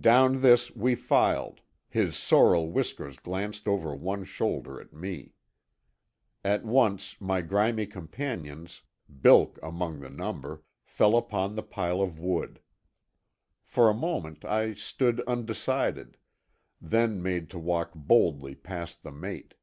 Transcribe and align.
Down 0.00 0.40
this 0.40 0.74
we 0.74 0.96
filed, 0.96 1.60
his 1.88 2.16
Sorrel 2.16 2.68
Whiskers 2.68 3.16
glanced 3.20 3.68
over 3.68 3.94
one 3.94 4.24
shoulder 4.24 4.80
at 4.80 4.92
me. 4.92 5.34
At 6.42 6.64
once 6.64 7.14
my 7.20 7.42
grimy 7.42 7.86
companions, 7.86 8.82
Bilk 9.20 9.56
among 9.62 10.00
the 10.00 10.10
number, 10.10 10.64
fell 10.82 11.16
upon 11.16 11.54
the 11.54 11.62
pile 11.62 12.00
of 12.02 12.18
wood. 12.18 12.58
For 13.62 13.88
a 13.88 13.94
moment 13.94 14.44
I 14.44 14.72
stood 14.72 15.20
undecided—then 15.28 17.22
made 17.22 17.48
to 17.50 17.58
walk 17.60 17.92
boldly 17.94 18.56
past 18.56 19.04
the 19.04 19.12
mate. 19.12 19.54